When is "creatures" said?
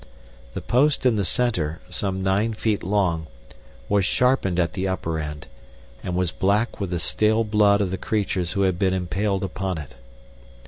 7.99-8.53